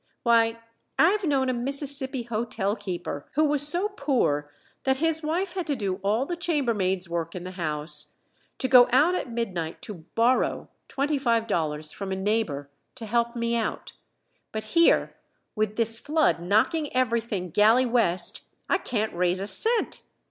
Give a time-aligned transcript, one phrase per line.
[0.23, 0.57] Why,
[0.97, 4.51] I've known a Mississippi hotelkeeper who was so poor
[4.83, 8.13] that his wife had to do all the chambermaid's work in the house,
[8.57, 13.35] to go out at midnight to borrow twenty five dollars from a neighbor to help
[13.35, 13.93] me out;
[14.51, 15.15] but here,
[15.55, 20.01] with this flood knocking everything galley west, I can't raise a cent!"